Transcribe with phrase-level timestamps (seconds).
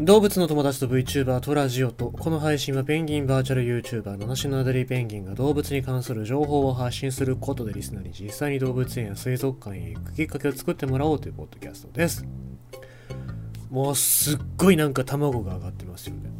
[0.00, 12.24] 動物の友達と VTuber とラジオとこの配信はペンギンバーチャル YouTuber 七種のアデリーペンギンが動物に関する情報を発信することでリスナーに実際に動物園や水族館へ行くきっかけを作ってもらおうというポッドキャストです。
[13.70, 16.30] もうすっごいなんか卵が上がってますよね。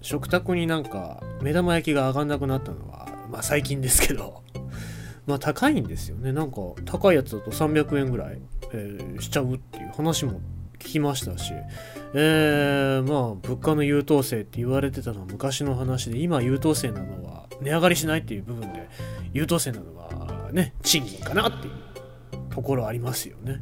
[0.00, 4.44] 食卓になんか目玉焼きが上がんなくなったのはまあ最近ですけど。
[5.26, 6.32] まあ高いんですよね。
[6.32, 8.40] なんか高いやつだと300円ぐらい、
[8.72, 10.40] えーしちゃうっていう話も
[10.84, 11.52] 聞きましたし、
[12.14, 18.88] えー、まあ物価の優等生って言われてたのは昔の話で今優等生なのは値上がりしないっていう部分で
[19.32, 21.72] 優等生なのはね賃金かなっていう
[22.54, 23.60] ところありますよね。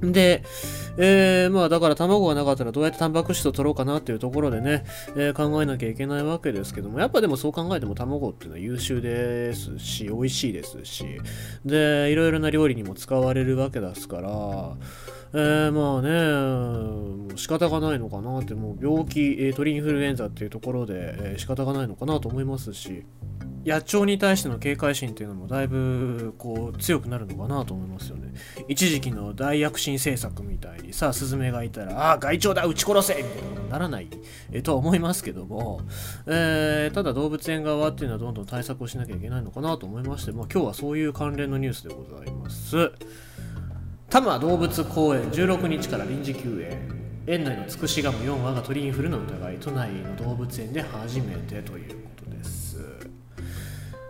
[0.00, 0.44] で、
[0.96, 4.84] えー、まあだから卵がなかったらどうやってタンパク質を取ろうかなっていうところでね、
[5.16, 11.04] えー考えなきゃいけないわけですけども、やっぱでもそう考えても卵っていうのは優秀ですし、美味しいですし、
[11.64, 14.76] で、いろいろな料理にも使われるわけですから、
[15.34, 23.04] えー、まあね、仕方がないのかなって、もう病気、えー鳥インフルエンザっていうところで、えー仕方がないのかなと思いますし、
[23.66, 28.32] 野鳥に対しての警戒心っていうのもだいぶこう強くなるのかなと思いますよね。
[28.68, 34.08] 一時期の大躍進政策みたいにさあ、スズメがいたら、ああ、害鳥だ、撃ち殺せみたいなことにならない、
[34.52, 35.82] えーとは思いますけども、
[36.26, 42.90] えーただ動物園側っていうのはどんどん対策をしなきゃいけないのかなと思いまして、まあ、今日はそういう関連のニュースでございます。
[44.10, 46.98] 多摩動物公園16日から臨時休園。
[47.26, 52.78] 園内のツクシガモ4羽が鳥インフルの疑い都内の動物園で初めてということです。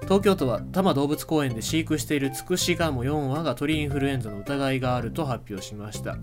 [0.02, 6.16] 東京都は多摩動物公園で飼育しているツクシガモ4羽が鳥インフルエンザの疑いがあると発表しました。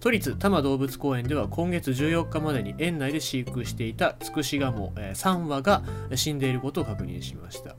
[0.00, 5.84] 都立多摩動物公園では今月14日までに園内で飼育していたツクシガモ3羽が
[6.16, 7.76] 死んでいることを確認しました。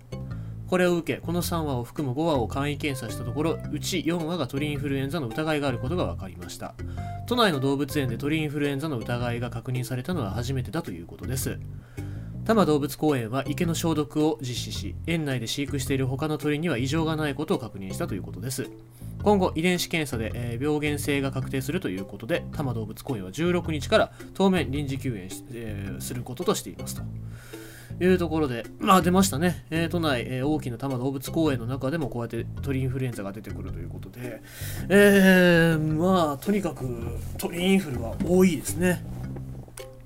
[0.67, 6.75] これを受け、この3羽を含む5羽を簡易検査したところ、うち4羽が鳥インフルエンザの疑いがあることが分かりました。
[7.25, 11.59] 都内の動物園で鳥インフルエンザの疑いが確認されたのは初めてだということです。
[12.43, 18.69] 多摩動物公園は池の消毒を実施し、園内で飼育している他の鳥には異常がないことを確認したということです。
[19.23, 27.01] 今後、遺伝子検査で、えー病原性が確定するということで、多摩動物公園は16日から当面臨時休園、えーすることとしていますと。
[27.99, 29.65] いうところで、まあ出ましたね。
[29.69, 34.41] えー都内、えー大きな多摩動物公園の中でもこうやって鳥インフルエンザが出てくるということで、
[34.89, 36.85] えー、まあとにかく
[37.37, 39.03] 鳥インフルは多いですね。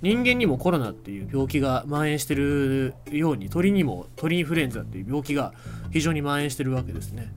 [0.01, 5.53] 人間にもコロナっていう病気が蔓延してるように鳥にも鳥インフルエンザっていう病気が
[5.91, 7.33] 非常に蔓延してるわけですね。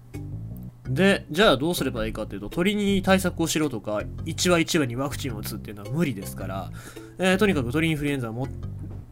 [0.89, 6.71] で、じゃあどうすればいいかっていうと、鳥に対策をしろとか、1話1話にワクチンを打つっていうのは無理ですから、
[7.19, 8.49] えーとにかく鳥インフルエンザを持っ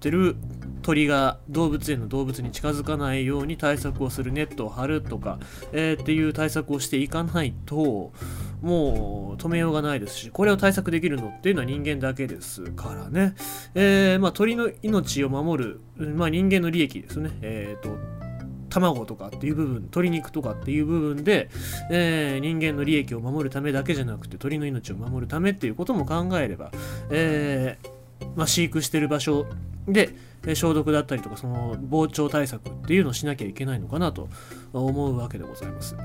[0.01, 0.37] てる
[0.83, 5.39] 鳥が動物園の動物に近づかないように対策をするネットを張るとか、
[5.73, 8.13] えーっていう対策をしていかないと
[8.61, 13.35] もう止めようがないですしこれを対策できるのっていうのは人間だけですからね、
[13.75, 17.31] えーまあ、鳥の命を守る、まあ、人間の利益ですね。
[17.43, 17.97] えっ、と
[18.69, 21.51] 卵とかっていう部分鶏肉とかっていう部分で、
[21.91, 26.73] えー人間の利益を守るためだけじゃなくて鳥の命を守るためっていうことも考えれば、
[27.11, 27.77] え
[28.35, 29.47] まあ、飼育してる場所
[29.89, 30.15] で
[30.55, 34.29] 消毒だったりとかその防鳥対策っていうのをしなきゃいけないのかなと
[34.73, 35.97] 思うわけでございます。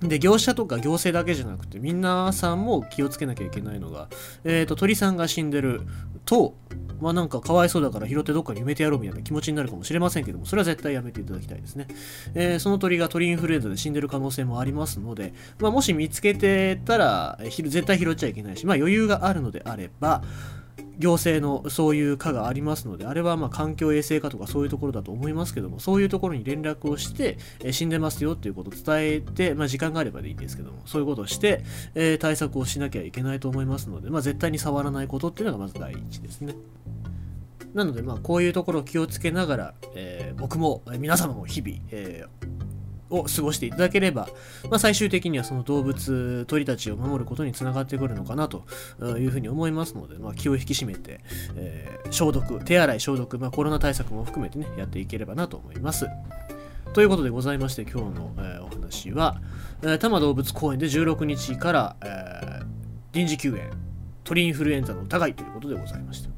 [0.00, 4.08] で業者とか行政だけじゃなくて皆さんも気をつけなきゃいけないのが、
[4.44, 5.80] えー、と鳥さんが死んでる
[6.26, 6.54] と
[7.00, 11.88] まあなんかかわいそうだから拾ってどっかに埋めてやろうみたいな気持ちになるかもしれませんけどもそれは絶対やめていただきたいですね、
[12.34, 20.22] えーその鳥が鳥インフルエンザで死んでる可能性もありますので、まあ、もし見つけてたらえーひ絶対拾っちゃいけないし、まあ、余裕があるのであれば
[20.98, 31.62] 行政のそういう課がありますので、あれはま環境衛生課とかそういうところだと思いますけども、そういうところに連絡をして、え死んでますよっていうことを伝えて、まあ、時間があればでいいんですけども、そういうことをして、
[31.94, 36.54] えー対策をしなきゃいけないと思いますので、まあ、絶対に触らないことっていうのがまず第一ですね。
[37.74, 42.45] なので、ま、こういうところを気をつけながら、えー僕も、皆様も日々、えー
[43.10, 44.28] を過ごしていただければ、
[44.70, 48.64] まあ、最終的にはその動物、鳥たちを守ることにつながってくるのかなと
[49.18, 51.20] いうふうに思いますので、まあ、気を引き締めて、
[51.56, 56.06] えー消毒、手洗い、消毒、まあ、コロナ対策も含めてね、やっていければなと思います。
[56.92, 59.40] ということでございまして、今日の、えーお話は、
[59.82, 62.66] えー多摩動物公園で16日から、えー
[63.12, 63.70] 臨時休園、
[64.24, 66.35] 鳥インフルエンザの疑いということでございました。